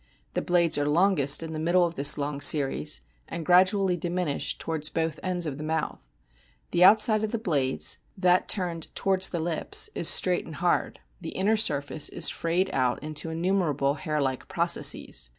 The 0.33 0.41
blades 0.41 0.79
are 0.79 0.87
longest 0.87 1.43
in 1.43 1.53
the 1.53 1.59
middle 1.59 1.85
of 1.85 1.93
this 1.93 2.17
long 2.17 2.41
series, 2.41 3.01
and 3.27 3.45
gradually 3.45 3.95
diminish 3.95 4.57
towards 4.57 4.89
both 4.89 5.19
ends 5.21 5.45
of 5.45 5.59
the 5.59 5.63
mouth. 5.63 6.07
The 6.71 6.83
outside 6.83 7.23
of 7.23 7.31
the 7.31 7.37
blades, 7.37 7.99
that 8.17 8.47
turned 8.49 8.87
towards 8.95 9.29
the 9.29 9.37
lips, 9.39 9.91
is 9.93 10.09
straight 10.09 10.47
and 10.47 10.55
hard; 10.55 11.01
the 11.21 11.29
inner 11.37 11.55
side 11.55 11.91
is 11.91 12.29
frayed 12.29 12.71
out 12.73 13.03
into 13.03 13.29
innumerable 13.29 13.93
hair 13.93 14.19
like 14.19 14.47
processes. 14.47 15.29